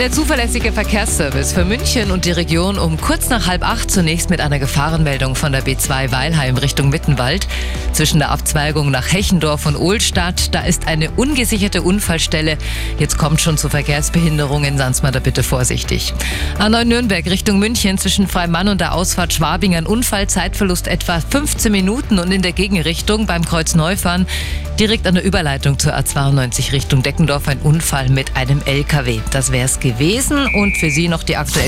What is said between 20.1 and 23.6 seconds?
Zeitverlust etwa 15 Minuten und in der Gegenrichtung beim